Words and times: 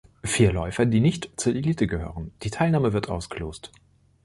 Vier 0.23 0.51
Läufer, 0.51 0.87
die 0.87 0.99
nicht 0.99 1.29
zur 1.39 1.53
Elite 1.53 1.85
gehören. 1.85 2.31
Die 2.41 2.49
Teilnahme 2.49 2.91
wird 2.91 3.09
ausgelost. 3.09 3.71